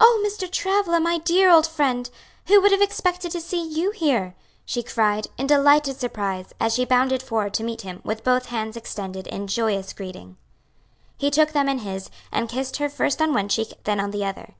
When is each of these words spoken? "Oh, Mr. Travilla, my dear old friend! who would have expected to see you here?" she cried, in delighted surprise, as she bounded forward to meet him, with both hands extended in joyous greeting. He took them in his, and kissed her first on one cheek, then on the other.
"Oh, 0.00 0.20
Mr. 0.26 0.50
Travilla, 0.50 0.98
my 0.98 1.18
dear 1.18 1.48
old 1.48 1.64
friend! 1.68 2.10
who 2.48 2.60
would 2.60 2.72
have 2.72 2.80
expected 2.82 3.30
to 3.30 3.40
see 3.40 3.64
you 3.64 3.92
here?" 3.92 4.34
she 4.64 4.82
cried, 4.82 5.28
in 5.38 5.46
delighted 5.46 6.00
surprise, 6.00 6.52
as 6.58 6.74
she 6.74 6.84
bounded 6.84 7.22
forward 7.22 7.54
to 7.54 7.62
meet 7.62 7.82
him, 7.82 8.00
with 8.02 8.24
both 8.24 8.46
hands 8.46 8.76
extended 8.76 9.28
in 9.28 9.46
joyous 9.46 9.92
greeting. 9.92 10.38
He 11.16 11.30
took 11.30 11.52
them 11.52 11.68
in 11.68 11.78
his, 11.78 12.10
and 12.32 12.48
kissed 12.48 12.78
her 12.78 12.88
first 12.88 13.22
on 13.22 13.32
one 13.32 13.48
cheek, 13.48 13.74
then 13.84 14.00
on 14.00 14.10
the 14.10 14.24
other. 14.24 14.56